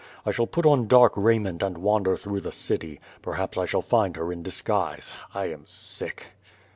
[0.25, 2.99] I shall put on dark raiment and wander through the city.
[3.21, 5.13] Perhaps I shall find her in disguise.
[5.31, 6.29] I am sick."